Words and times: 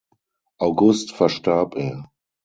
August 0.57 1.11
verstarb 1.11 1.75
er. 1.77 2.09